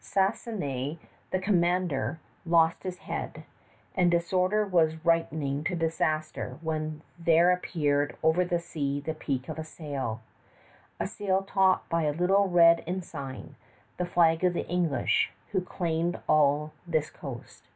Saussaye, 0.03 0.97
the 1.29 1.37
commander, 1.37 2.19
lost 2.43 2.81
his 2.81 2.97
head, 2.97 3.43
and 3.95 4.09
disorder 4.09 4.65
was 4.65 4.95
ripening 5.05 5.63
to 5.65 5.75
disaster 5.75 6.57
when 6.63 7.03
there 7.19 7.51
appeared 7.51 8.17
over 8.23 8.43
the 8.43 8.57
sea 8.57 8.99
the 8.99 9.13
peak 9.13 9.47
of 9.47 9.59
a 9.59 9.63
sail, 9.63 10.21
a 10.99 11.05
sail 11.05 11.43
topped 11.43 11.87
by 11.87 12.01
a 12.01 12.13
little 12.13 12.49
red 12.49 12.83
ensign, 12.87 13.55
the 13.97 14.05
flag 14.07 14.43
of 14.43 14.53
the 14.55 14.67
English, 14.67 15.31
who 15.51 15.61
claimed 15.61 16.17
all 16.27 16.73
this 16.87 17.11
coast. 17.11 17.67